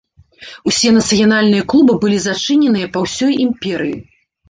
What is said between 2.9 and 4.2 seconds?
па ўсёй імперыі.